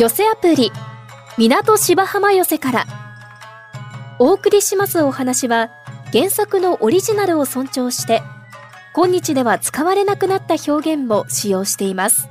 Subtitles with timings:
[0.00, 0.72] 寄せアプリ
[1.36, 2.86] 港芝浜寄せから。
[4.18, 5.68] お送りしますお話は
[6.10, 8.22] 原作のオリジナルを尊重して
[8.94, 12.30] 今日では使われなくなった表現も使用しています。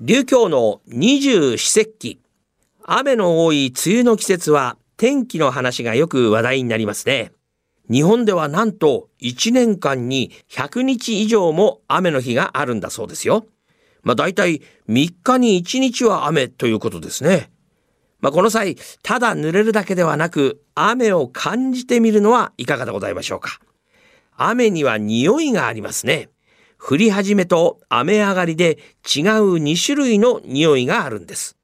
[0.00, 2.20] 流教の二十四節気。
[2.82, 7.30] 雨の多い梅雨の季節は天気の話がよく話題になりますね。
[7.88, 13.46] 日本ではなんと1年間に100日以上も雨の日があるんだそうですよ。
[14.02, 17.50] まあ大体3日に1日は雨ということですね。
[18.20, 23.60] まあこの際、ただ濡れるだけではなく雨を感じてみるのはいかがでございましょうか。
[24.36, 26.28] 雨には匂いがありますね。
[26.78, 31.56] 降り始めと雨上がりで違う2種類の匂いがあるんです。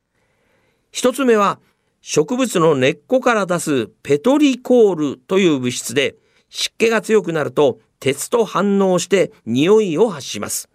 [0.93, 1.59] 一つ目は
[2.01, 6.15] 植物の根っこから出すペトリコールという物質で
[6.49, 10.69] 湿気が強くなると鉄と反応して匂いを発します。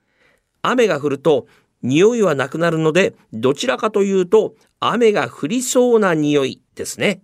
[0.63, 1.45] 雨が降ると
[1.83, 7.21] 匂いはなくなるのでどちらかというと雨が降りそうな匂いですね。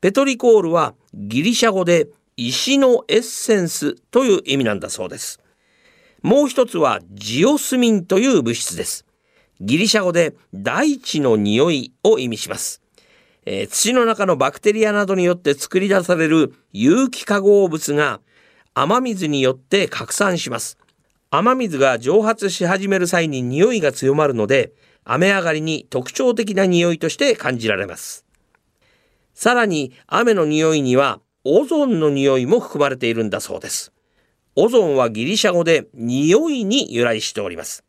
[0.00, 5.40] ペトリコールはギリシャ語で石のエッセンスという意味なんだそうです。
[6.22, 9.06] もう一つはジオスミンという物質です。
[9.60, 12.82] ギリシャ語で大地の匂いを意味します。
[13.46, 18.20] えー、土の中のバクテリアなどによって作り出される有機化合物が
[18.74, 20.76] 雨水によって拡散します。
[21.38, 24.72] 雨水が蒸発し始める際に匂いが強まるので、
[25.04, 28.24] 雨上がりに特徴的な匂いとして感じられます。
[29.34, 33.92] さらに雨の匂いにはオゾンの匂いも含まれているんだそうです。
[34.54, 37.84] オゾンはギリシャ語で匂いに由来しております。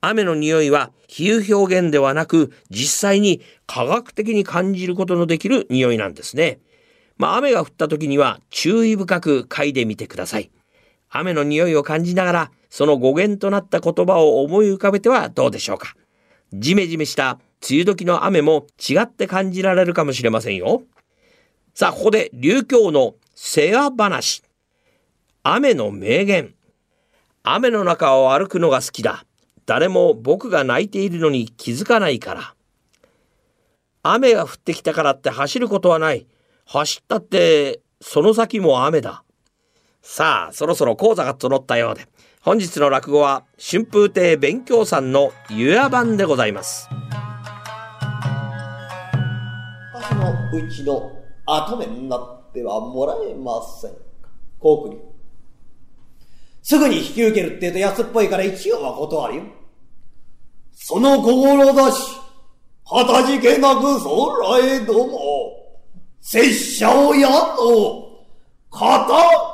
[0.00, 6.58] 雨の匂いは比喩表現ではなく実際に科学的に感じることのできる匂いなんですね。
[7.16, 10.50] まあ雨が降った時には注意深く嗅いでみてください。
[11.12, 15.94] 雨の匂いを感じながらその語源となった言葉を思い浮かべてはどうでしょうか。
[16.54, 20.82] ジメジメした梅雨時の雨も違って感じられるかもしれませんよ。
[21.74, 24.42] さあ、ここで流教の世話話。
[25.42, 26.54] 雨の名言。
[27.42, 29.24] 雨の中を歩くのが好きだ。
[29.66, 32.54] 誰も僕が泣いているのに気づかないから。
[34.02, 36.26] 雨が降ってきたからって走ることはない。
[36.64, 39.24] 走ったってその先も雨だ。
[40.04, 42.08] さあ、そろそろ講座が整ったようで、
[42.40, 46.88] 本日の落語は春風亭勉強さんの湯屋版でございます。
[49.94, 51.12] 私のうちの
[51.46, 53.98] 後目になってはもらえませんか？
[54.58, 55.00] こうくり。
[56.62, 59.42] すぐに引き受けるって言うと安っぽいから一応は断るよ。
[60.72, 62.16] その心だし、
[62.84, 65.78] はたじけなく空へども、
[66.20, 68.26] 拙者をやと、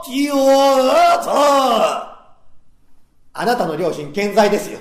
[0.09, 2.19] 敵をあた。
[3.41, 4.79] あなたの両親健在ですよ。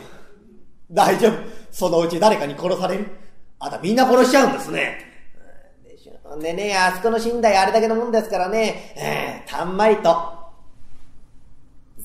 [0.92, 1.34] 大丈夫。
[1.70, 3.08] そのうち誰かに殺される。
[3.60, 5.06] あたみんな殺しちゃうんですね。
[6.42, 10.38] でね、あそこの寝台あれだけのもんですからね、えー、たんまりと、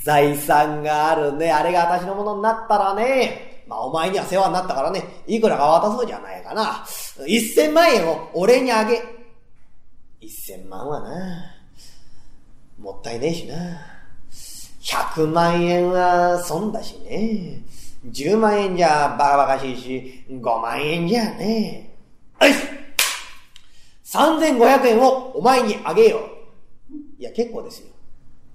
[0.04, 6.84] 財産があるね、あれが私のものになったらね、まあお前には世話になったからね、いくらか渡そうじゃないかな。
[7.26, 9.02] 一千万円を俺にあげ。
[10.20, 11.61] 一千万はな、
[12.82, 13.54] もったいねえしな。
[14.80, 17.62] 百万円は損だしね。
[18.06, 21.92] 十万円じゃバカバカしいし、五万円じゃね
[22.40, 22.48] え。
[22.48, 22.58] よし
[24.02, 26.28] 三千五百円をお前にあげよ
[26.90, 27.20] う。
[27.20, 27.86] いや、結構ですよ。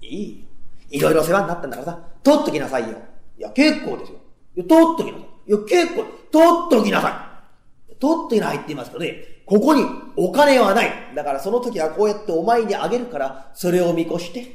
[0.02, 0.44] いい。
[0.90, 2.98] いろいろ世話になったんだからさ、取っときなさいよ。
[3.38, 4.18] いや、結構ですよ。
[4.56, 5.28] いや、取っときなさい。
[5.48, 7.40] いや、結構、取っときなさ
[7.88, 7.94] い。
[7.98, 9.82] 取っときなさいって言いますとね、ここに
[10.16, 10.92] お金はない。
[11.14, 14.46] だからその時はこうやってお前にあげるから、それを見越して、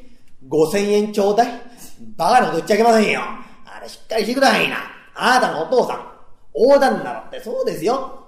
[0.47, 1.47] 五千円ちょうだい。
[2.15, 3.21] バカなこと言っちゃいけませんよ。
[3.65, 4.77] あれしっかりしてくださいな。
[5.15, 6.05] あなたのお父さん、
[6.53, 8.19] 横断ならってそうですよ。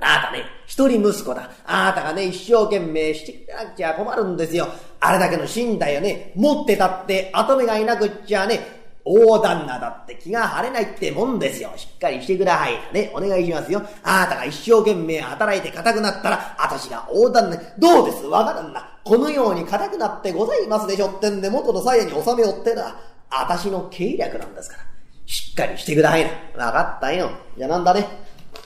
[0.00, 1.48] あなたね、一人息子だ。
[1.64, 4.66] あなたがね、一生懸命してくれなくちゃ困るんですよ。
[4.98, 11.70] あれだけの寝台をね、持ってたって跡目がいなくっちゃね、大旦那だって気が晴れないってもんですよ。
[11.76, 12.78] しっかりしてください。
[12.92, 13.82] ね、お願いしますよ。
[14.02, 18.24] あなたが一生懸命働いて硬くなったら、私が大旦那、どうです？
[18.24, 18.98] わからんな。
[19.04, 22.96] このように硬くなってございますでしょってんで、元の鞘に収めよってな。
[23.30, 24.84] 私の計略なんですから。
[25.26, 26.24] しっかりしてください
[26.56, 26.66] な。
[26.66, 27.30] わかったよ。
[27.58, 28.06] じゃあなんだね？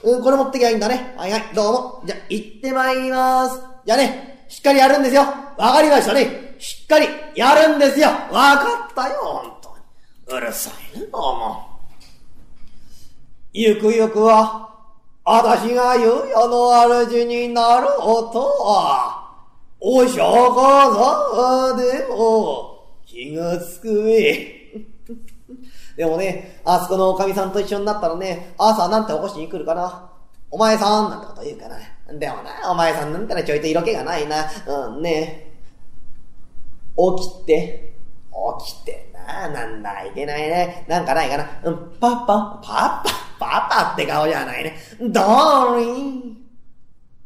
[0.03, 1.15] うん、これ持ってきゃいいんだね。
[1.17, 2.03] はいはい、どうも。
[2.05, 3.61] じゃあ、行ってまいります。
[3.85, 5.23] じゃあね、しっかりやるんですよ。
[5.57, 6.55] わかりましたね。
[6.59, 8.07] しっかりやるんですよ。
[8.07, 9.58] わかったよ、
[10.31, 11.79] うるさいね、どうも。
[13.51, 14.69] ゆくゆくは、
[15.25, 16.69] 私が言う世の
[17.09, 19.39] 主になろうとは、
[19.79, 24.85] お釈迦様でも気がつくえ。
[25.97, 30.11] でもね、あそこのおかみさんと一緒になったらね、朝なんて起こしに来るかな。
[30.51, 31.77] お前さんなんてこと言うかな。
[32.19, 34.45] でもな、お前さんなんてのはちょいと色気がないな。
[34.67, 35.51] うん、ね
[36.95, 37.95] 起きて、
[38.59, 40.85] 起きてな、なんだ、いけないね。
[40.87, 41.49] なんかないかな。
[41.63, 43.03] うん、パパ、パパ、
[43.39, 44.75] パパって顔じゃないね。
[44.99, 46.37] ドーリン。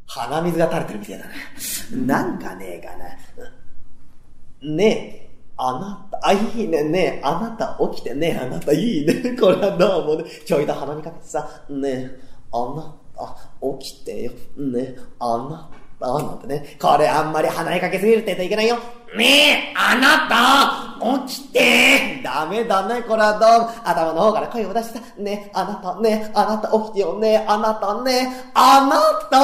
[0.05, 2.23] 鼻水が垂れてるみたいだな。
[2.23, 4.75] なんかねえかな。
[4.75, 9.35] ねえ、あなた、あ、いいね、ねえ、あなた起きてねえ、あなたいいね。
[9.39, 12.19] これはどうもね、ちょいと鼻にかけてさ、ねえ、
[12.51, 14.31] あなた、起きてよ。
[14.57, 16.77] ねえ、あなた、なんてね。
[16.79, 18.77] これあんまり鼻にかけすぎるって言といけないよ。
[19.15, 23.69] ねえ、あなた、起きてダメだね、これはどう。
[23.83, 29.37] 頭の方から声を出してさ、ねえ、あなたねえ、あなた起きてよねえ、あなたねえ、あなた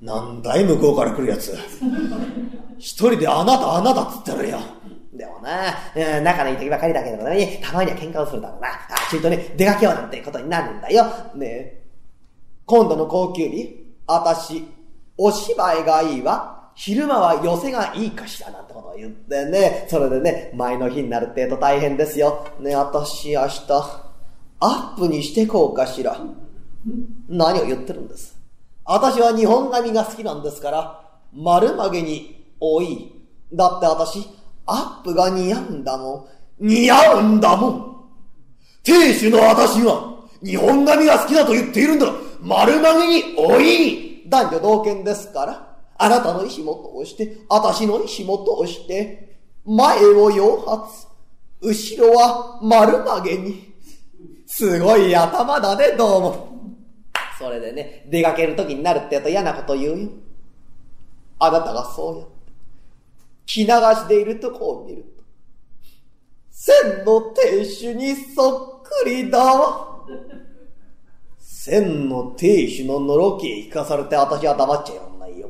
[0.00, 1.56] なんだい向こうから来るやつ。
[2.78, 4.60] 一人であなたあなたっつってるよ。
[5.14, 8.68] でもな、仲のいい時ばかりだけどね、たまには喧嘩をするだろうな。
[8.68, 8.72] あ、
[9.10, 11.04] ちょいとね、出かけようなんてことになるんだよ。
[11.34, 11.81] ねえ
[12.72, 14.66] 今度の高級日、あたし、
[15.18, 16.70] お芝居がいいわ。
[16.74, 19.86] 昼間は寄せがいいかしらなんてことを言ってね。
[19.90, 22.46] それでね、前の日になるってえと大変ですよ。
[22.60, 23.66] ねあたし明日、
[24.60, 26.18] アップにしてこうかしら。
[27.28, 28.34] 何を言ってるんです？
[28.86, 33.12] 私は日本髪が好きなんですから、丸曲げに多い。
[33.52, 34.26] だって私、
[34.64, 36.26] アップが似合うんだも
[36.58, 36.66] ん。
[36.70, 37.96] 似合うんだもん。
[38.82, 42.06] 亭主の私は、日本髪が好きだと言っているんだ。
[42.42, 44.28] 丸曲げに多い。
[44.28, 50.82] 男女同権ですから、あなたの意思も通して、私の意思も通して、前を洋髪、
[51.60, 53.72] 後ろは丸曲げに。
[54.46, 56.52] すごい頭だね、どうも。
[57.38, 60.08] それでね、出かける時になるって言うと嫌なこと言うよ。
[61.38, 62.52] あなたがそうやって、
[63.46, 65.22] 着流しでいるとこを見ると、
[66.50, 70.04] 千の亭主にそっくりだわ。
[71.64, 75.48] 千の亭主ののろけへ聞かされて私は黙っちゃいらんないよ。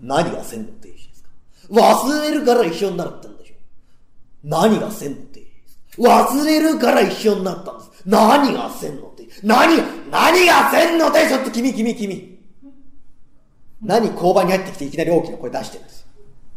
[0.00, 1.28] 何が千の亭主ですか？
[1.72, 3.54] 忘れるから一緒になるってんでしょ。
[4.44, 6.30] 何が千の亭主ですか？
[6.30, 7.90] 忘れるから一緒になったんです。
[8.06, 9.42] 何が千の亭主？
[9.42, 12.38] 何が、何が千の亭主って君君君。
[13.82, 16.06] 何交番に入ってきていきなり大きな声出してるんです。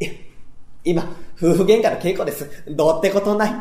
[0.01, 0.11] いや、
[0.83, 1.03] 今、
[1.35, 2.47] 夫婦喧嘩の稽古です。
[2.75, 3.53] どうってことない。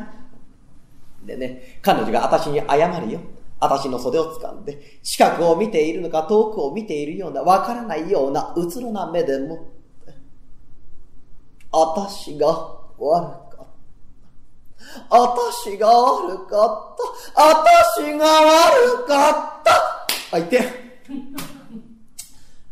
[1.25, 3.21] でね、彼女が私に謝るよ。
[3.61, 9.59] 私の袖を掴んで、近くを見ているのか遠くを見ているような、わからないような、うつろな目でもっ
[10.07, 10.15] て、
[11.71, 12.49] 私が
[12.99, 13.59] 悪かった。
[15.11, 16.97] 私が悪かっ
[17.35, 17.43] た。
[17.43, 19.73] 私が悪かった。
[20.37, 20.63] あ、いて。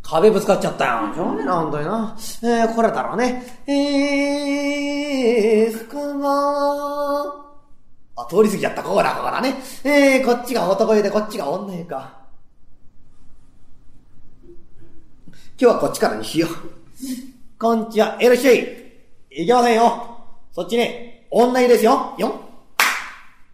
[0.03, 1.15] 壁ぶつかっちゃったよ。
[1.15, 2.17] しょうがねな、んとにな。
[2.43, 3.61] えー、これだろうね。
[3.67, 6.78] えー、福が、
[8.29, 8.83] 通り過ぎちゃった。
[8.83, 9.55] ここだ、ここだね。
[9.85, 12.19] えー、こっちが男湯で、こっちが女湯か。
[15.61, 16.51] 今日はこっちからにしよう。
[17.59, 18.93] こんにちは、いらっしゃい。
[19.31, 20.19] いけませんよ。
[20.53, 22.15] そっちね、女湯ですよ。
[22.19, 22.41] よん。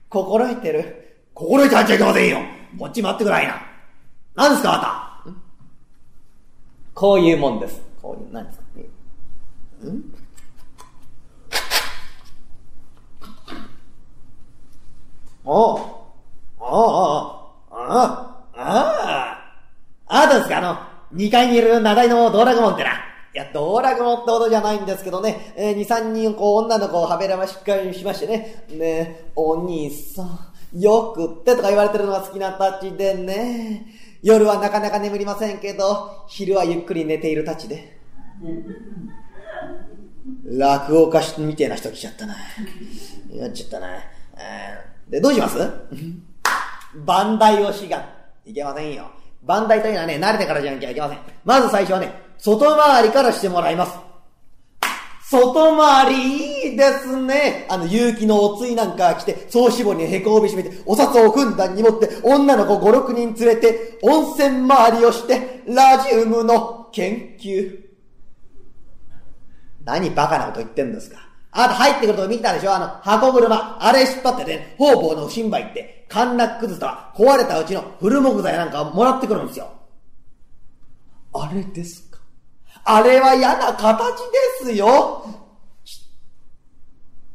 [0.09, 1.17] 心得てる。
[1.33, 2.39] 心得て入っちゃいけませんよ。
[2.79, 3.61] こっち待ってくらいな。
[4.35, 5.41] 何ですか、あなた？
[6.95, 7.81] こういうもんです。
[8.03, 8.65] こういう、何ですか？
[9.89, 10.24] ん？
[15.45, 15.79] おう。
[15.79, 15.85] おう
[16.59, 19.39] おうおうああ、あ
[20.07, 20.23] あ。
[20.23, 20.59] あなたですか？
[20.59, 20.77] あの、
[21.19, 22.91] 2階にいる名題のドラゴモンってな。
[22.91, 22.93] い
[23.37, 33.87] や、ドラゴモンってほどじゃないんですけどね、えー、2、3人こう女の子をはべらましっかりしましてね、ねお兄さん、よくってとか言われてるのが好きなたちでね、
[34.23, 37.99] 夜はなかなか眠りませんけど、昼はゆっくり寝ているたちで。
[40.47, 42.35] 落語家みてえな人来ちゃったな。
[43.33, 43.89] やっちゃったな。
[45.15, 45.59] で、どうします？
[47.07, 48.05] 番台をしが、
[48.45, 49.13] いけませんよ。
[49.45, 51.19] 番台というのはね、慣れてからじゃなきゃいけません。
[51.45, 53.93] まず最初はね、外回りからしてもらいます。
[55.31, 57.67] 外回りいいですね。
[57.71, 67.85] あの、勇気のおついなんか来て、総絞りにへこ帯締めて、お札をふんだんに持って、女の子5、6人連れて、温泉回りをして、ラジウムの研究。
[69.85, 71.19] 何バカなこと言ってんですか。
[71.57, 72.75] あなた入ってくるとこ見たでしょ？
[72.75, 73.79] あの、箱車。
[73.81, 79.71] あれ引っ張ってね、方々の不審売って、陥落崩したら壊れたうちの古木材なんかをもらってくるんですよ。
[81.33, 82.19] あれですか？
[82.85, 84.19] あれは嫌な形
[84.63, 85.25] ですよ。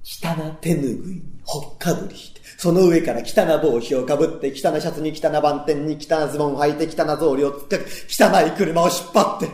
[0.03, 9.49] 汚な手ぬぐいにほっかぶりして、その上から汚な帽子をかぶって、汚なシャツに汚な番店に汚なズボンを履いて、汚な草履をつって、汚い車を引っ張って、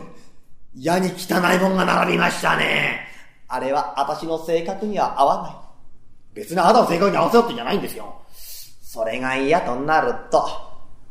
[0.74, 3.05] 矢に汚いもんが並びましたね。
[3.48, 5.54] あれは私の性格には合わない。
[6.34, 8.14] 別にあなたの性格に合わせようってんじゃないんですよ。
[8.82, 10.46] それが嫌となると、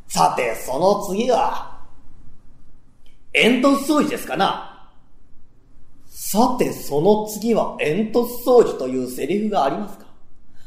[0.07, 1.81] さて、その次は、
[3.33, 4.89] 煙突掃除ですかな
[6.07, 10.05] さて、その次は煙突掃除というセリフがありますか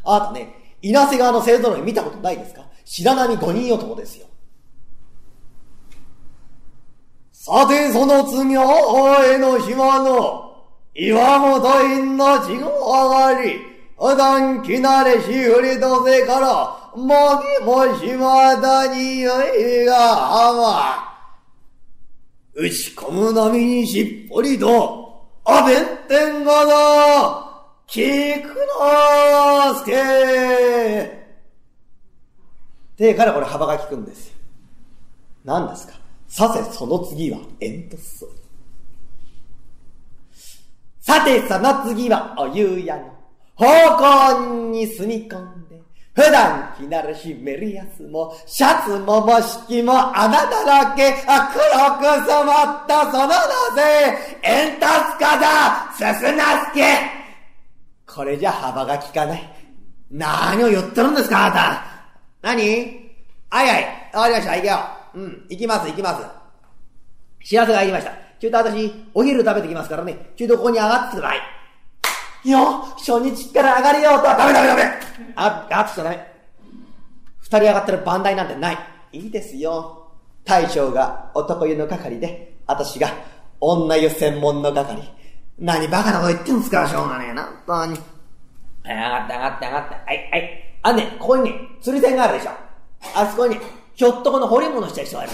[0.05, 4.27] あなたね、稲瀬川の勢ぞろい見たことないですか白波五人男ですよ。
[7.33, 10.48] さて、その次は、お江の島の
[11.01, 13.61] 岩本院の地を上がり、
[13.97, 21.07] 普段きなれしふりとせから、もぎも島田によいが浜。
[22.53, 25.77] 打ち込む波にしっぽりと、あべっ
[26.09, 27.45] てんがな、
[27.87, 29.93] 菊之助。
[32.97, 34.35] で、からこれ幅が利くんですよ。
[35.45, 35.95] 何ですか？
[36.27, 38.38] させその次は煙突掃除。
[41.09, 43.05] さてその次はお夕屋の
[43.55, 43.65] 方
[44.37, 45.81] 向に住み込んで、
[46.15, 51.65] 普段着なるしメリアスも、シャツもも式も穴だらけ、あ黒
[51.97, 53.39] く染まったそのな
[53.75, 54.85] ぜ、煙突
[55.19, 56.85] 家だ、すすなすけ。
[58.07, 59.43] これじゃ幅が利かない。
[60.11, 60.63] 何？
[60.63, 61.83] を言ってるんですか、あなた。
[62.43, 62.63] 何
[63.49, 64.11] はいはい。
[64.13, 64.57] わかりました。
[64.57, 64.79] 行けよ。
[65.15, 65.47] うん。
[65.49, 67.47] 行きます、行きます。
[67.47, 68.28] 知らせが入りました。
[68.41, 70.31] ちょっと私、お昼食べてきますからね。
[70.37, 71.39] ちょっとここに上がってください。
[72.45, 72.59] いや、
[72.97, 74.83] 初日から上がれようとはダメダメダメ
[75.35, 76.27] あ、上がってきちゃダメ。
[77.41, 78.79] 二人上がってる番台なんてない。
[79.13, 80.07] いいですよ。
[80.45, 83.09] 大将が男湯の係で、私が
[83.61, 85.03] 女湯専門の係。
[85.59, 87.99] 何バカなこと言ってんすか、しょうがねえな、本当に。
[88.85, 89.95] はい、上がって上がって上がって。
[89.95, 90.75] はい、はい。
[90.83, 92.51] あね、ここにね、釣り線があるでしょ。
[93.15, 93.59] あそこに、
[93.99, 95.33] ひょっとこの掘り物した人がいる。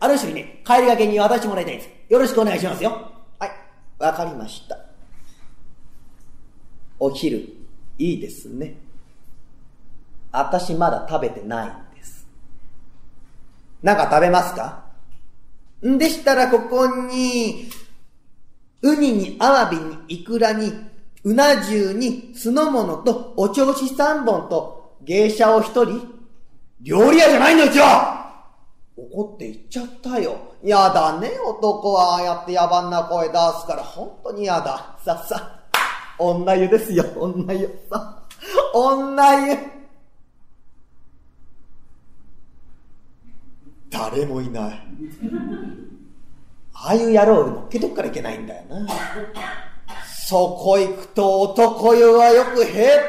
[0.00, 1.90] あの人にね、帰りがけに渡してもらいたいんです。
[2.08, 3.12] よろしくお願いしますよ。
[3.38, 3.50] はい、
[3.98, 4.78] わかりました。
[6.98, 7.36] お昼、
[7.98, 8.76] いいですね。
[10.32, 12.26] 私まだ食べてないんです。
[13.82, 14.86] なんか食べますか？
[15.86, 17.68] んでしたらここに、
[18.80, 20.72] ウニにアワビにイクラに、
[21.22, 26.15] うな重に酢の物とお調子三本と芸者を一人
[26.80, 28.44] 料理屋じゃないんだうちは
[28.96, 30.36] 怒って言っちゃったよ。
[30.62, 34.96] やだね、男はああやって野蛮な声出すから本当にやだ。
[35.04, 35.60] さっさ。
[36.18, 37.68] 女湯ですよ、女湯。
[38.74, 39.58] 女湯。
[43.90, 44.86] 誰もいない。
[46.72, 48.86] ああいう野郎でもっけとくからいけないんだよな。
[50.28, 52.66] そこ行くと男湯はよく減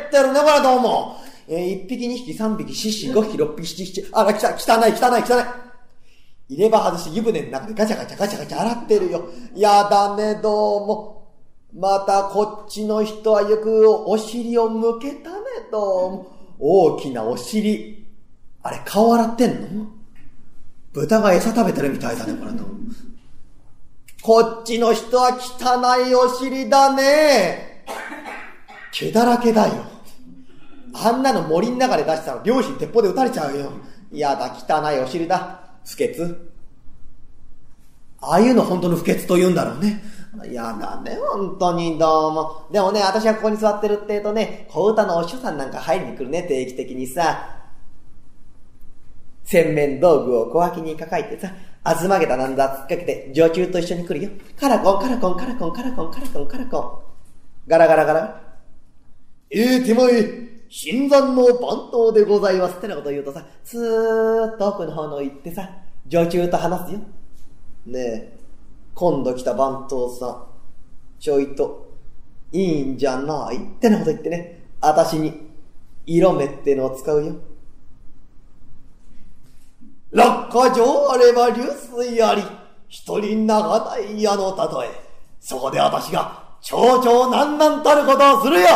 [0.08, 1.18] ってるね、これどうも。
[1.48, 5.46] えー、一匹、二匹、三匹、四匹、五匹、六匹、七匹、あら、きた、汚い、汚い、汚い。
[6.50, 9.30] 入れ歯外し湯船の中でガチャガチャガチャガチャ洗ってるよ。
[9.56, 11.28] やだね、どうも。
[11.74, 15.36] またこっちの人はよくお尻を向けたね、
[15.72, 16.28] どうも。
[16.60, 18.06] 大きなお尻。
[18.64, 19.88] あれ、顔洗ってんの？
[20.94, 22.64] 豚が餌食べてるみたいだね、これと。
[24.22, 27.86] こっちの人は汚いお尻だね。
[28.92, 29.97] 毛だらけだよ。
[31.08, 33.72] あんなの森の中で出したら両親鉄砲で撃たれちゃうよ。
[34.12, 35.62] やだ、汚いお尻だ。
[35.86, 36.52] 不潔
[38.20, 40.04] ああいうの本当の不潔と言うんだろうね。
[40.52, 42.68] やだね、本当にどうも。
[42.72, 47.54] でもね、私がここに座ってるって言うとね、小歌のお師匠さんなんか入りに来るね、定期的にさ。
[49.44, 54.30] 洗面道具を小脇に抱えてさ、あずまげたなんだ突っかけて、女中と一緒に来るよ。
[54.60, 57.08] カラコン、カラコン、カラコン、カラコン、カラコン、カラコン。
[57.68, 58.42] ガラガラガラ。
[59.50, 65.70] ええ手前、新参の番頭でございますってなこと言うとさ、スーッと奥の方の行ってさ、
[66.08, 67.00] 女中と話すよ。
[67.86, 68.38] ねえ、
[68.94, 70.44] 今度来た番頭さん、
[71.20, 71.88] ちょいと、
[72.52, 75.48] いいんじゃないってなこと言ってね、私に、
[76.06, 77.36] 色目ってのを使うよ。
[80.12, 82.44] 落下状あれば流水あり、
[82.88, 84.92] 一人長ない矢の例え。
[85.40, 88.68] そこで私が、長々なんなんたることをするよ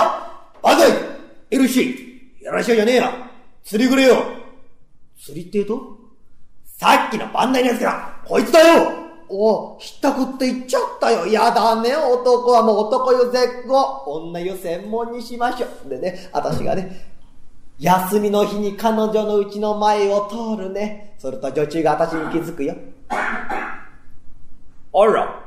[0.64, 1.21] あぜ
[1.52, 2.44] !LC!
[2.44, 3.32] やらしいじゃねえや
[3.64, 4.24] 釣りくれよ
[5.20, 6.00] 釣りってと？
[6.66, 8.92] さっきの番台のやつが、こいつだよ
[9.30, 11.26] おひったくって言っちゃったよ。
[11.28, 14.04] やだね、男はもう男湯絶後。
[14.08, 15.90] 女湯専門にしましょう。
[15.90, 17.08] でね、私がね、
[17.80, 21.16] 休みの日に彼女のうちの前を通るね。
[21.18, 22.76] それと女中が私に気づくよ。
[24.94, 25.44] あら、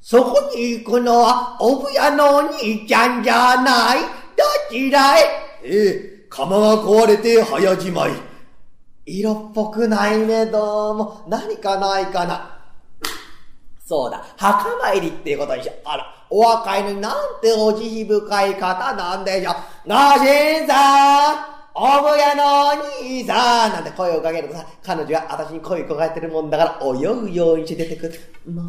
[0.00, 3.98] そこに行くのは、おぶやのお兄ちゃんじゃない
[4.36, 5.22] どちらへ？
[5.62, 8.12] ええ、釜が壊れて早じまい。
[9.06, 11.24] 色っぽくないね、どうも。
[11.28, 12.58] 何かないかな。
[13.86, 15.76] そうだ、墓参りっていうことにしよう。
[15.84, 19.88] あら、お若いのになんてお慈悲深い方なんでしょう。
[19.88, 20.24] なじ
[20.64, 28.14] んさんおぶやのお兄さんなんて声をかけるとさ、彼女は私に声をかけてるもんだから泳ぐようにして出てくる。
[28.46, 28.66] まあ、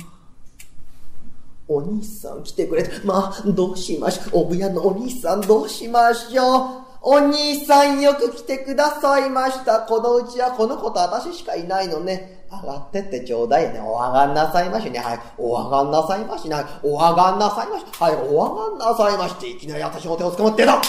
[1.68, 2.92] お兄さん来てくれた。
[3.04, 4.44] まあ、どうしましょう。
[4.44, 6.86] おぶやのお兄さんどうしましょう。
[7.08, 9.82] お兄さんよく来てくださいました。
[9.82, 12.46] このうちはこの子と私しかいないのね。
[12.52, 13.80] 上がってってちょうだいね。
[13.80, 15.00] お上がんなさいましね。
[15.00, 15.20] はい。
[15.38, 16.56] お上がんなさいましね。
[16.56, 16.66] はい。
[16.84, 17.86] お上がんなさいまし。
[18.00, 18.16] はい。
[18.16, 19.50] お上がんなさいまして。
[19.50, 20.82] いきなり私の手を捕まってた。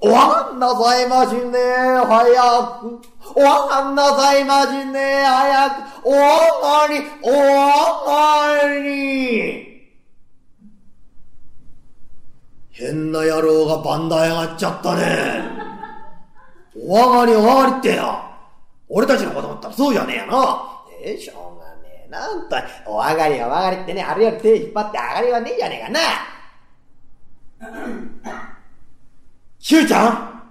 [0.00, 1.58] お上がんなさいましね。
[2.06, 2.22] 早
[2.80, 3.00] く。
[3.34, 5.24] お上がんなさいましね。
[5.24, 6.08] 早く。
[6.08, 7.00] お上がり。
[7.22, 7.40] お上
[8.06, 9.75] がり。
[12.78, 15.66] 変な野郎がバンダ上がっちゃったね。
[16.78, 18.20] お上がりお上がりってよ。
[18.86, 20.82] 俺たちのこと思ったらそうじゃねえよな。
[21.02, 22.10] ええ、しょうがねえ。
[22.10, 22.56] なんと、
[22.86, 26.00] お上がりお上がりってね、あれより手引っ張って上がりはねえじゃねえかな。
[29.58, 30.42] しゅうちゃん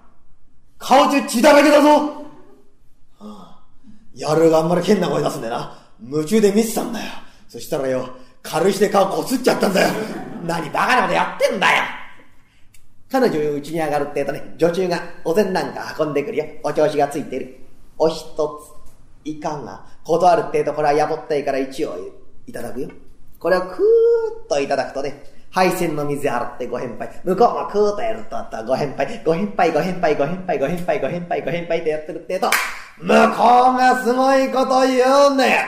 [0.79, 2.25] 顔中血だらけだぞ、は
[3.19, 3.63] あ、
[4.15, 5.77] やるがあんまり変な声出すんだよな。
[6.01, 7.05] 夢中で見てたんだよ。
[7.47, 8.09] そしたらよ、
[8.41, 9.93] 軽石で顔こすっちゃったんだよ。
[10.43, 11.83] 何バカなことやってんだよ。
[13.15, 16.45] 彼女うちに上がるってえとね、女中がお膳なんか運んでくるよ。
[16.63, 17.57] お調子がついてる。
[17.97, 18.17] お一
[19.23, 21.95] つ、いかが、断るってえとこれはやぼったいから一応
[22.45, 22.89] いただくよ。
[23.39, 23.69] これをクー
[24.45, 27.21] ッといただくとね、配線の水洗ってご返杯。
[27.23, 29.23] 向こうもクーッとやるとあったご返杯。
[29.23, 32.51] ご返杯、ご返杯、ご返杯、ご返杯、ご返杯、ご返杯ってやってるってえと、
[32.97, 35.61] 向こうがすごいこと言うんだよ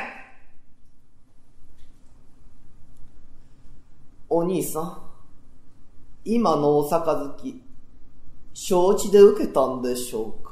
[4.27, 5.06] お兄さん。
[6.29, 7.63] 今のお杯、
[8.53, 10.51] 承知で受けたんでしょうか？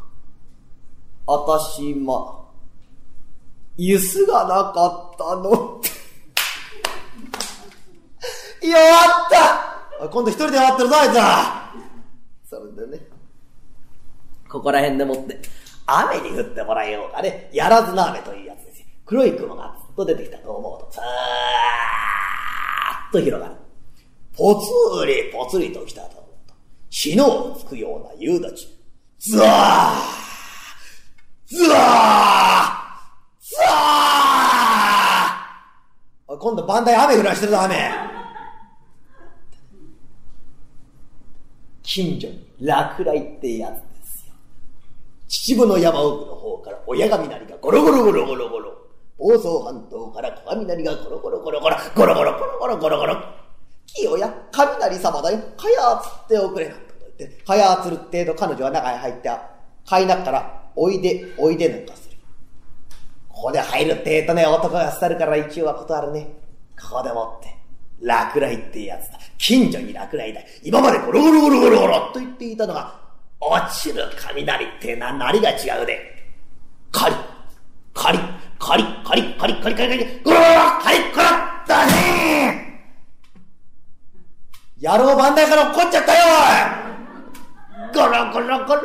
[1.28, 2.46] あたし、ま、
[3.76, 5.90] ゆすがなかったのって。
[8.72, 8.80] やっ
[10.00, 11.74] た今度一人で終わってるぞ、あいつら
[12.50, 13.06] それでね、
[14.50, 15.42] ここら辺でもって、
[15.88, 17.50] 雨に降ってもらえようかね。
[17.52, 18.86] やらずな雨というやつですよ。
[19.06, 21.06] 黒い雲がずっと出てきたと思うと、さー
[23.10, 23.65] っと広がる。
[24.38, 26.54] ぽつりぽつりと来たと思うと、
[26.90, 28.68] 死のをつくような夕立ち。
[29.20, 29.48] ズワー
[31.48, 31.80] ズワー
[33.42, 37.92] ズワー今度バンダイ雨降らしてるぞ、雨
[41.84, 44.34] 近所に落雷ってやつですよ。
[45.28, 48.74] 秩父の山奥の方から親雷がゴロゴロゴロゴロゴロ。
[49.18, 53.45] 房総半島から小雷がゴロゴロゴロゴロ、ゴロゴロゴロゴロゴロゴロ。
[53.88, 55.38] 清や、雷様だよ。
[55.58, 59.30] かやつっておくれなんてこと言って、かやつるってと彼女は中へ入って、
[59.88, 62.18] 買いなったら、おいで、おいでなんかする。
[63.30, 66.28] ここで入るってえとね、男が廃るから一応は断るね。
[66.82, 67.56] ここでもって、
[68.02, 69.20] 落雷ってやつだ。
[69.38, 70.42] 近所に落雷だ。
[70.64, 73.00] 今までゴロゴロゴロゴロゴロと言っていたのが、
[73.40, 76.00] 落ちる雷ってな、なりが違うで。
[76.92, 77.16] カリ、
[77.94, 78.20] カリ、
[78.60, 80.50] カリ、カリ、カリ、カリ、カリ、カリ、ゴロゴロ、
[80.82, 82.45] カリ、カリ、だね
[84.82, 86.20] 野郎番台から落っこっちゃったよ
[87.94, 88.82] ゴロゴロゴロ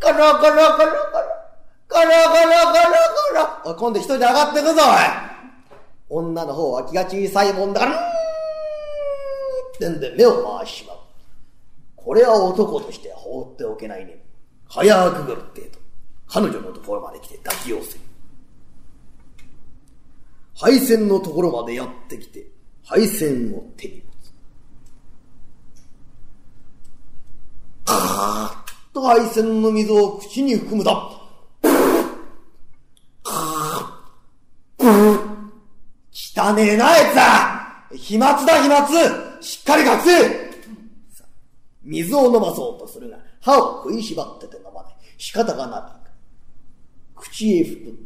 [0.00, 2.82] ゴロゴロゴロゴロゴロゴロゴロゴロゴ
[3.34, 4.76] ロおい、今度一人で上がってくぞ、おい
[6.08, 7.96] 女の方は気が小さいもんだから、っ
[9.78, 10.96] てんで目を回しまう。
[11.96, 14.22] これは男として放っておけないね。
[14.68, 15.78] 早くぐるってえと、
[16.26, 17.98] 彼女のところまで来て抱き寄せ。
[20.54, 22.46] 配線のところまでやってきて、
[22.84, 24.02] 配線を手に
[27.84, 31.22] カーッと配線の水を口に含むと、
[36.34, 40.52] 汚ねえな、あいつは飛沫だ、飛沫しっかり隠せ
[41.82, 44.94] 水を飲まそうとするが、歯を食いしばってて飲まない。
[45.18, 45.82] 仕方がない。
[47.16, 47.98] 口へ吹く。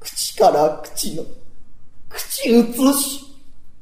[0.00, 1.24] 口から口の、
[2.08, 3.24] 口移し、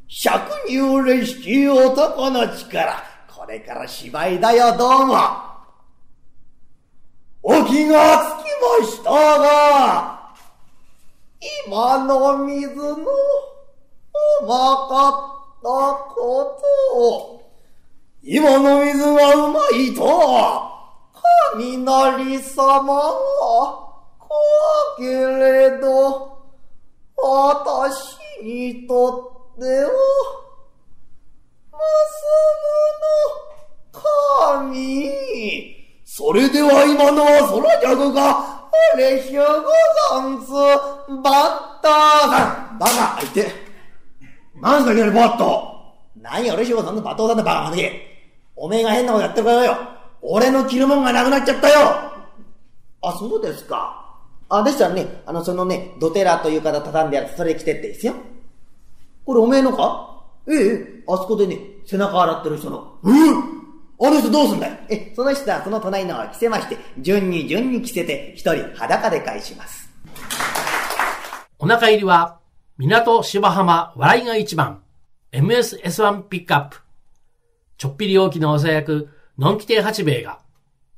[0.08, 3.09] 百人嬉しき男の力。
[3.40, 5.16] これから芝居だよ、どうも。
[7.42, 8.50] お気がつき
[8.82, 10.34] ましたが、
[11.66, 12.96] 今の水のう
[14.46, 15.68] まかった
[16.14, 16.60] こ
[16.92, 17.50] とを、
[18.22, 20.70] 今の水がうまいと、
[21.54, 23.14] 雷様は
[24.18, 24.36] 怖
[24.98, 26.36] けれど、
[27.16, 30.39] 私にとっては、
[33.92, 35.76] むの神。
[36.04, 39.48] それでは今のは空じゃごが、あれしゅうご
[40.10, 40.50] ざんす。
[40.52, 41.92] バッター
[42.30, 42.78] さん。
[42.78, 43.50] バカ、相手。
[44.60, 45.70] 何すかいきなりバット。
[46.16, 48.06] 何や、俺しもそんな罵倒さんだバカまぬけ。
[48.56, 49.78] おめえが変なことやってるからよ。
[50.20, 51.76] 俺の着るもんがなくなっちゃったよ。
[53.02, 53.96] あ、そうですか。
[54.50, 58.14] あ、でしたらね、あの、そのね、ドテラという方畳んでやつ、それ着てっていいですよ。
[59.24, 60.09] これおめえのか？
[60.48, 62.98] ええ、あそこでね、背中洗ってる人の。
[63.02, 63.60] うん
[64.02, 69.90] あの人どうすんだよえ、その人はその隣のを着せまして、順に順に着せて、一人裸で返します。
[71.58, 72.40] お腹入りは、
[72.78, 74.82] 港芝浜笑いが一番、
[75.32, 76.78] MSS1 ピックアップ。
[77.76, 80.40] ちょっぴり大きなおさ役、のんき亭八兵衛が、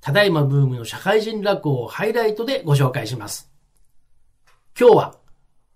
[0.01, 3.51] ただいまブームの社会人落語をハイライトでご紹介します。
[4.79, 5.17] 今日は、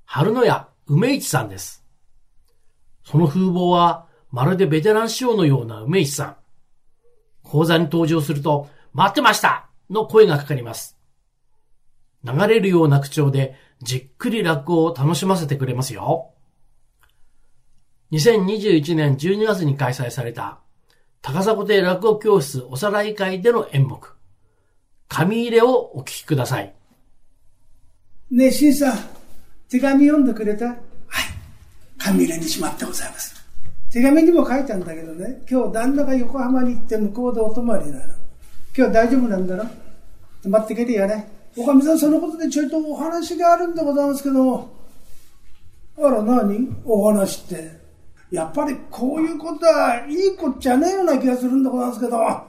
[0.05, 1.86] 春野屋梅市さんです。
[3.07, 6.37] その風貌は、まるでベテラン師匠のような梅市さん。
[7.45, 10.99] 講座に登場すると、待ってましたの声がかかります。
[12.25, 16.33] 流れるような口調で、じっくり落語を楽しませてくれますよ。
[18.11, 20.59] 2021年12月に開催された、
[21.23, 24.16] 高砂亭落語教室おさらい会での演目、
[25.07, 26.75] 紙入れをお聞きください。
[28.33, 28.99] ねえ、新さん、
[29.69, 30.77] 手紙読んでくれた？
[32.07, 32.12] はい。
[32.12, 33.35] 紙入れにしまってございます。
[33.90, 38.14] 手紙にも書いたんだけどね、今日旦那が横浜に行って向こうでお泊まりなの。
[38.77, 39.64] 今日大丈夫なんだろ？
[40.42, 41.29] 泊まってけるよね。
[41.57, 44.71] おかみさん、そのことでちょいとお話があるんでございますけど、
[45.99, 46.77] あら何？
[46.85, 47.87] お話って。
[48.31, 52.45] やっぱりこういうことはいいこっちゃねえような気がするんでございますけど、あ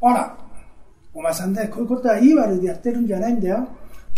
[0.00, 0.38] ら、
[1.12, 3.68] お前さんね、こういうことはいい悪いでやってるんじゃないんだよ。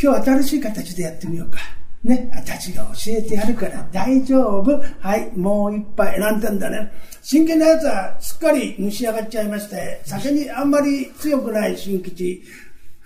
[0.00, 1.58] 今日新しい形でやってみようか。
[2.04, 4.80] ね、私が教えてやるから大丈夫。
[5.00, 6.18] はい、もう一杯。
[6.20, 6.92] なんてんだね。
[7.22, 12.42] 真剣なやつはすっかり蒸し上がっちゃいまして、酒にあんまり強くない新吉。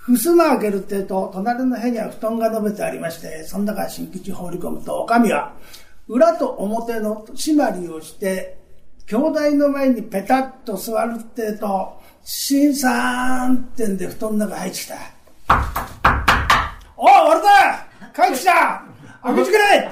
[0.06, 5.54] 襖開けるってえと、隣の部屋には布団が伸べてありまして、その中新吉放り込むと、おかみは、
[6.08, 8.58] 裏と表の締まりをして、
[9.06, 14.96] 兄弟の前にペタッと座るってえと、新さんってんで布団の中入ってきた。
[16.96, 18.84] おい、俺だ帰ってきた
[19.22, 19.90] 開けてくれ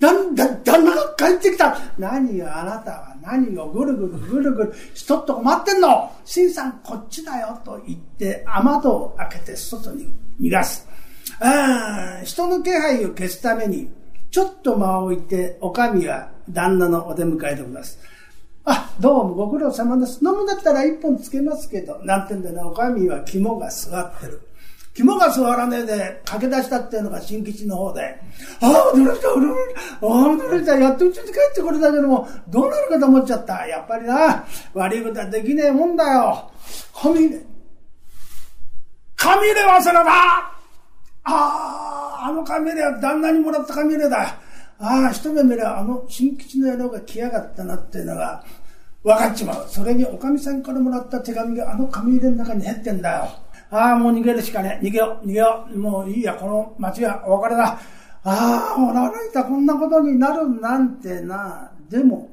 [0.00, 10.88] だんだ、旦那が帰ってきた何よ、あなたは何をぐるぐるぐるぐる、人っとこ待ってんの新さんこっちだよと言って、雨戸を開けて外に逃がす。
[11.38, 13.90] ああ、人の気配を消すために、
[14.30, 17.98] ちょっと間を置いて、おかみは旦那のお出迎えでございます。
[18.64, 20.24] あ、どうもご苦労様です。
[20.24, 24.40] 飲むんだったら一本つけますけど、なんてんだね、おかみは肝が座ってる。
[24.92, 28.20] 肝が座らねえで駆け出したっていうのが新吉の方で、
[28.60, 33.66] ああ、驚いた、驚いた、ああ、驚いた、やっとうちに帰ってこれだけども、どうなるかと思っちゃった。
[33.66, 36.50] やっぱりな、悪いことはできねえもんだよ。
[37.00, 37.40] 紙入れ、
[39.16, 40.52] 紙入れ忘れたあ
[41.24, 44.40] あ、あの紙入れは旦那にもらった紙入れだ。
[44.78, 48.42] ああ、一目見ればあの新吉の野郎が来やがったなっていうのが
[49.04, 49.66] 分かっちまう。
[49.68, 53.28] それにおかみさんからもらった手紙があの紙入れの中に入ってんだよ。
[53.70, 54.86] ああ、もう逃げるしかねえ。
[54.86, 55.78] 逃げよう、逃げよう。
[55.78, 57.78] もういいや、この街はお別れだ。
[58.24, 61.70] ああ、ほら、らいたこんなことになるなんてな。
[61.88, 62.28] でも、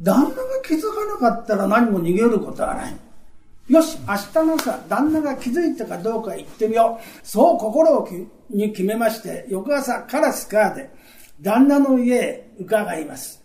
[0.00, 2.96] 旦那が気づかなかったら何も逃げることはない。
[3.68, 7.26] よし、明日の朝、旦那が気づいたかどうか言ってみよう。
[7.26, 10.90] そう心をきに決めまして、翌朝、カラスカーで、
[11.40, 13.42] 旦那の家へ伺います。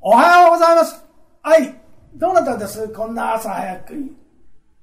[0.00, 1.04] おはようございます。
[1.42, 1.74] はい、
[2.14, 2.88] どなたです？
[2.88, 4.19] こんな朝早くに。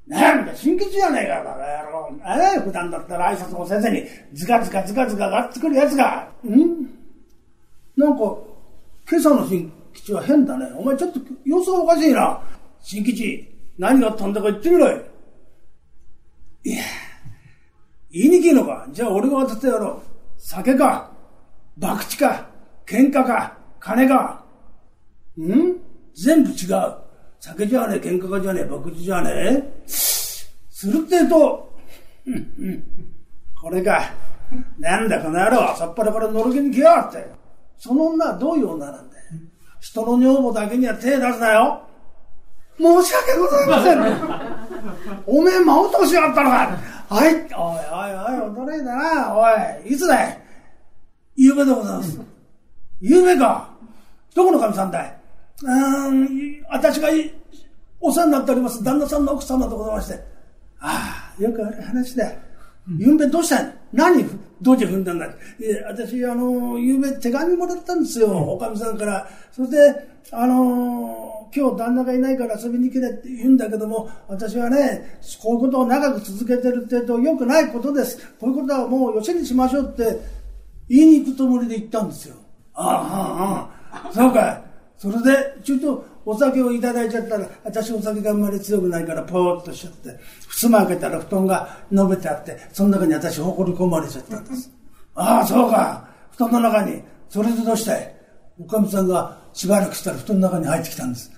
[0.08, 2.10] なんだ、新吉じゃねえか、バカ野郎。
[2.42, 6.30] ええ普段だったら挨拶もせずに、ズカズカズカズカがっつくるやつが。
[6.46, 6.88] ん？
[7.98, 8.38] なんか、
[9.10, 10.66] 今朝の新吉は変だね。
[10.78, 12.42] お前ちょっと様子がおかしいな。
[12.80, 15.02] 新吉、何があったんだか言ってみろよ。
[16.64, 16.84] いや、
[18.10, 18.88] 言いにくいのか。
[18.92, 20.02] じゃあ俺が渡ってやろう。
[20.38, 21.12] 酒か、
[21.82, 22.50] 博打か、
[22.86, 24.46] 喧嘩か、金か。
[25.38, 25.76] ん？
[26.16, 27.07] 全部違う。
[27.40, 29.88] 酒じゃねえ、喧嘩かじゃねえ、博打じゃねえ。
[29.88, 31.74] するってえと、
[33.62, 34.12] これか。
[34.80, 37.26] なんだこの野郎、さっぱらからのろけに来やがって。
[37.78, 39.24] その女はどういう女なんだよ。
[39.80, 41.82] 人の女房だけには手出すなよ。
[42.78, 44.00] 申し訳ございません。
[45.26, 46.78] おめえ、間を通しやがったのか。
[47.10, 47.34] はい。
[47.34, 49.36] おいおいおい、驚いたな。
[49.36, 50.42] おい、いつだい
[51.36, 52.20] 夕べでございます。
[53.02, 53.70] 夕べか。
[54.36, 55.17] どこの神さんだい
[55.64, 57.34] うん、私がい
[58.00, 60.14] お世話になっております旦那さんの奥様でございまして。
[60.80, 62.32] ああ、よくある話だ。
[62.98, 63.74] ゆうべどうしたん？
[63.92, 64.24] 何、
[64.62, 65.28] どうじ踏んだんだ？
[65.88, 69.28] 私、あの、ゆうべ手紙もらったんですよ、おかみさんから。
[69.52, 78.20] それで、あの、今日旦那がいないから遊びに来れって言うんだけども、私はね、こういうことを長く続けてるって言うと良くないことです。
[78.40, 80.20] こういうことはもうよしにしましょうって
[80.88, 82.36] 言いに行くつもりで言ったんですよ。
[82.74, 83.00] ああ、あ
[83.92, 84.14] あ、ああ。
[84.14, 84.67] そうかい。
[84.98, 94.72] それで、ちょっとお酒をいただいちゃったら、私お酒があんまり強くないから、ぽーっとしちゃって、襖開けたら布団が伸びてあって、その中に私ほこり込まれちゃったんです。
[95.16, 96.08] ああ、そうか。
[96.32, 98.16] 布団の中に、それでどうしたい？
[98.60, 101.32] おかみさんがしばらくしたら布団の中に入ってきたんです。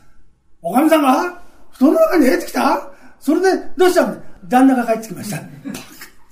[0.62, 1.42] おかみさんが？
[1.72, 2.92] 布団の中に入ってきた？
[3.20, 4.16] それで、どうしたの？
[4.48, 5.38] 旦那が帰ってきました。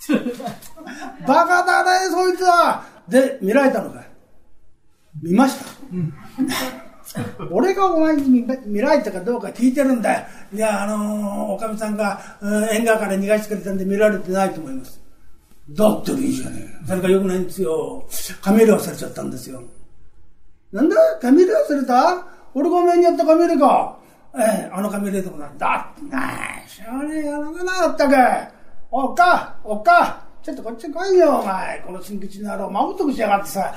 [1.27, 2.85] バカだね、そいつは。
[3.09, 4.01] で、見られたのか
[5.21, 6.13] 見ました、うん
[7.51, 10.25] 俺がお前に見見られたかどうか聞いてるんだよ。
[10.53, 15.01] いや、あのー、おかみさんが、うん、縁側から逃がしてくれたんで見られてないと思います。
[15.69, 16.87] だっていいじゃねえ。
[16.87, 18.07] それが良くないんですよ。
[18.41, 19.61] カメラ忘れちゃったんですよ。
[20.71, 20.95] なんだ？
[21.21, 22.25] カメラ忘れた？
[22.53, 23.97] 俺がお前にやったカメラか。
[24.35, 26.19] ええ、あのカメラでもなんだってな
[26.67, 28.13] しょうねえやらな、ったく。
[28.91, 31.81] おっか、おっか、ちょっとこっち来いよ、お前。
[31.85, 33.73] この新吉の野郎、まぶとくしやがってさ。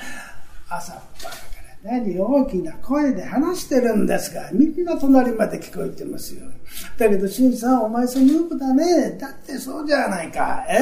[0.68, 1.34] 朝っぱら
[1.82, 6.42] 何大きな声で話してるんですが、みんな隣まで聞こえてますよ。
[6.98, 9.16] だけど、新さん、お前さんムーブだね。
[9.18, 10.66] だってそうじゃないか。
[10.68, 10.78] え？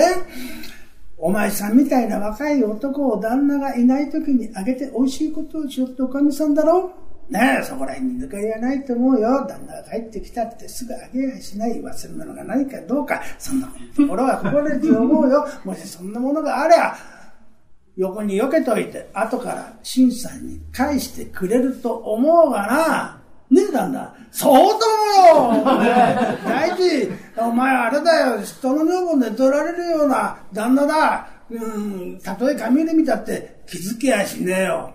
[1.16, 6.92] お前さんみたいな若い男を旦那がいない時にあげて美味しいことをしよっておかみさんだろ？
[7.28, 9.46] ねえ、そこら辺に抜かりはないと思うよ。
[9.46, 11.80] 旦那が帰ってきたってすぐあげやしない。
[11.80, 13.22] 忘れ物がないかどうか。
[13.38, 15.46] そんなところは心得て思うよ。
[15.64, 16.96] もしそんなものがありゃ、
[17.98, 23.20] 横に避けといて、後から新さんに返してくれると思うがな。
[23.50, 24.14] ねえ、旦那。
[24.30, 24.87] そうと
[25.42, 25.87] もよ
[26.44, 28.42] 大事、お前あれだよ。
[28.42, 31.28] 人の女房寝取られるような旦那だ。
[31.50, 34.94] うん、たとえ髪で見たって気づけやしねえよ。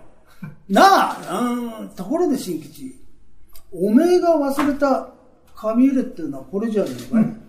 [0.68, 1.40] なあ、
[1.80, 2.94] うん、ところで新吉、
[3.70, 5.10] おめえが忘れた
[5.54, 7.42] 紙入れっていうのはこれじゃねえかい、うん、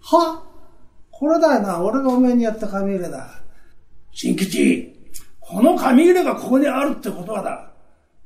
[0.00, 0.42] は？
[1.10, 3.41] これだよな、俺がおめえにやった紙入れだ。
[4.12, 4.92] 新吉、
[5.40, 7.68] この紙入れがここにあるってことはだ。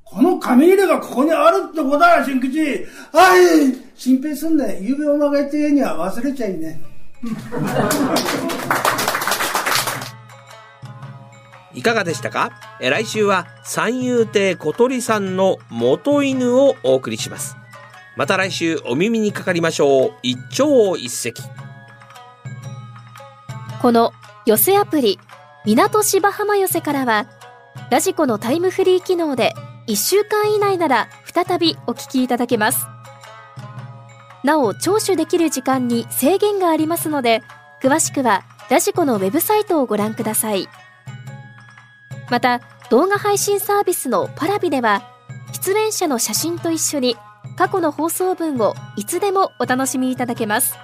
[0.05, 2.59] この紙入れがここにあるってことだよ、新吉。
[3.12, 3.40] はい、
[3.94, 4.79] 心配すんね。
[4.81, 6.81] ゆうべお前が言った家には忘れちゃいね。
[11.75, 12.51] いかがでしたか？
[12.81, 17.57] 来週は三遊亭小鳥さんの元犬をお送りします。
[18.16, 20.12] また来週お耳にかかりましょう。
[20.22, 21.35] 一朝一夕。
[23.83, 24.12] この
[24.46, 25.18] 寄せアプリ、
[25.66, 27.26] 港芝浜寄せからは、
[27.90, 29.55] ラジコのタイムフリー機能で
[29.88, 32.87] 1週間以内なら再びお聞きいただけます。
[34.44, 37.42] なお、聴取できる時間に制限がありますので、
[37.83, 40.68] 詳しくはラジコのウェブサイトをご覧ください。
[42.31, 45.02] また動画配信サービスのパラビでは
[45.52, 47.16] 出演者の写真と一緒に
[47.57, 50.74] 過去の放送分をいつでもお楽しみいただけます